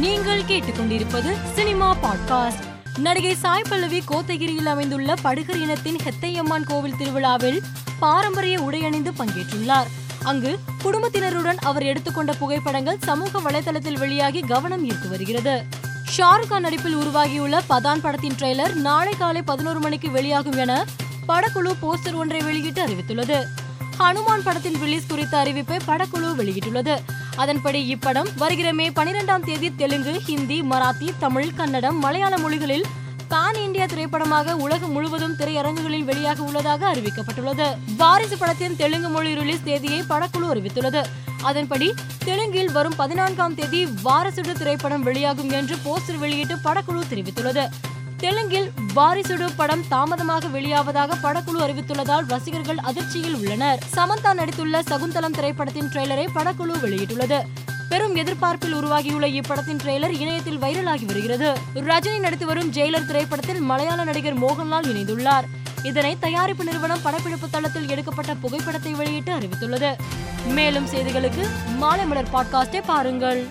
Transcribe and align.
நீங்கள் 0.00 0.42
கேட்டுக்கொண்டிருப்பது 0.42 1.32
cinema 1.54 1.96
podcast. 1.96 2.98
நடிகை 2.98 3.34
சாய் 3.34 3.62
பல்லவி 3.68 4.02
கோத்தகிரியில் 4.08 4.66
அமைந்துள்ள 4.66 5.14
படுகர் 5.24 5.60
இனத்தின் 5.60 5.96
ஹெத்தையம்மான் 5.96 6.64
கோவில் 6.64 6.96
திருவிழாவில் 6.96 7.62
பாரம்பரிய 7.98 8.60
உடையணிந்து 8.60 9.10
பங்கேற்றுள்ளார். 9.18 9.86
அங்கு 10.22 10.58
குடும்பத்தினருடன் 10.82 11.58
அவர் 11.58 11.82
எடுத்துக்கொண்ட 11.82 12.32
புகைப்படங்கள் 12.32 12.98
சமூக 13.02 13.40
வலைதளத்தில் 13.40 13.98
வெளியாகி 13.98 14.40
கவனம் 14.40 14.88
ஈர்த்து 14.88 15.08
வருகிறது. 15.08 15.64
ஷாருக் 16.16 16.48
கான் 16.48 16.60
நடிப்பில் 16.60 16.94
உருவாகியுள்ள 16.94 17.62
பதான் 17.70 18.00
படத்தின் 18.02 18.34
ட்ரெய்லர் 18.38 18.74
நாளை 18.74 19.14
காலை 19.18 19.42
பதினோரு 19.42 19.80
மணிக்கு 19.80 20.10
வெளியாகும் 20.10 20.56
என 20.56 20.84
படக்குழு 21.28 21.74
போஸ்டர் 21.82 22.14
ஒன்றை 22.14 22.40
வெளியிட்டு 22.40 22.86
அறிவித்துள்ளது. 22.86 23.44
ஹனுமான் 24.00 24.44
படத்தின் 24.44 24.78
ரிலீஸ் 24.80 25.06
குறித்த 25.06 25.42
அறிவிப்பை 25.42 25.78
படக்குழு 25.86 26.28
வெளியிட்டுள்ளது. 26.38 26.94
அதன்படி 27.36 27.80
இப்படம் 27.94 28.28
வருகிற 28.36 28.72
மே 28.72 28.90
பனிரெண்டாம் 28.90 29.44
தேதி 29.44 29.74
தெலுங்கு 29.74 30.20
ஹிந்தி 30.20 30.62
மராத்தி 30.62 31.08
தமிழ் 31.18 31.54
கன்னடம் 31.54 31.98
மலையாள 31.98 32.38
மொழிகளில் 32.38 32.84
பான் 33.28 33.54
இந்தியா 33.54 33.86
திரைப்படமாக 33.86 34.56
உலகம் 34.56 34.92
முழுவதும் 34.92 35.36
திரையரங்குகளில் 35.36 36.06
வெளியாக 36.10 36.38
உள்ளதாக 36.38 36.94
அறிவிக்கப்பட்டுள்ளது. 36.94 37.66
வாரிசு 37.96 38.38
படத்தின் 38.38 38.76
தெலுங்கு 38.76 39.08
மொழி 39.08 39.34
ரிலீஸ் 39.34 39.64
தேதியை 39.64 40.02
படக்குழு 40.08 40.48
அறிவித்துள்ளது. 40.54 41.02
அதன்படி 41.42 41.94
தெலுங்கில் 42.24 42.72
வரும் 42.72 42.96
பதினான்காம் 42.96 43.54
தேதி 43.54 43.86
வாரசுடு 43.86 44.52
திரைப்படம் 44.52 45.02
வெளியாகும் 45.02 45.50
என்று 45.50 45.76
போஸ்டர் 45.84 46.18
வெளியிட்டு 46.18 46.54
படக்குழு 46.54 47.02
தெரிவித்துள்ளது. 47.12 47.68
தெலுங்கில் 48.16 48.70
வாரிசுடு 48.94 49.50
படம் 49.56 49.88
தாமதமாக 49.88 50.46
வெளியாவதாக 50.46 51.10
படக்குழு 51.22 51.60
அறிவித்துள்ளதால் 51.60 52.28
ரசிகர்கள் 52.28 52.76
அதிர்ச்சியில் 52.76 53.34
உள்ளனர். 53.34 53.78
சமந்தா 53.94 54.32
நடித்துள்ள 54.32 54.80
சகுந்தலம் 54.88 55.30
திரைப்படத்தின் 55.30 55.88
ட்ரெய்லரை 55.88 56.26
படக்குழு 56.34 56.74
வெளியிட்டுள்ளது. 56.82 57.40
பெரும் 57.88 58.14
எதிர்பார்ப்பில் 58.14 58.72
உருவாகியுள்ள 58.72 59.26
இப்படத்தின் 59.26 59.80
ட்ரெய்லர் 59.84 60.20
இணையத்தில் 60.20 60.62
வைரலாகி 60.62 61.04
வருகிறது. 61.04 61.58
ரஜினி 61.74 62.20
நடித்து 62.20 62.46
வரும் 62.46 62.72
ஜெயிலர் 62.72 63.06
திரைப்படத்தில் 63.06 63.60
மலையாள 63.60 64.04
நடிகர் 64.04 64.40
மோகன்லால் 64.40 64.88
இணைந்துள்ளார். 64.92 65.44
இதனை 65.82 66.16
தயாரிப்பு 66.18 66.64
நிறுவனம் 66.64 67.02
படப்பிடிப்பு 67.02 67.50
தளத்தில் 67.50 67.88
எடுக்கப்பட்ட 67.88 68.34
புகைப்படத்தை 68.34 68.92
வெளியிட்டு 68.92 69.38
அறிவித்துள்ளது. 69.38 69.96
மேலும் 70.46 70.86
செய்திகளுக்கு 70.86 71.48
மாலை 71.76 72.06
மலர் 72.06 72.30
பாட்காஸ்டை 72.32 72.82
பாருங்கள். 72.86 73.46